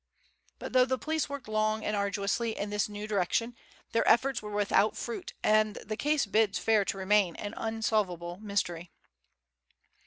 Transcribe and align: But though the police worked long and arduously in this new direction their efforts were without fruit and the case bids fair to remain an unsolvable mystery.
But 0.57 0.73
though 0.73 0.85
the 0.85 0.97
police 0.97 1.29
worked 1.29 1.47
long 1.47 1.85
and 1.85 1.95
arduously 1.95 2.57
in 2.57 2.71
this 2.71 2.89
new 2.89 3.07
direction 3.07 3.55
their 3.91 4.07
efforts 4.07 4.41
were 4.41 4.49
without 4.49 4.97
fruit 4.97 5.33
and 5.43 5.75
the 5.75 5.95
case 5.95 6.25
bids 6.25 6.57
fair 6.57 6.83
to 6.85 6.97
remain 6.97 7.35
an 7.35 7.53
unsolvable 7.55 8.37
mystery. 8.39 8.89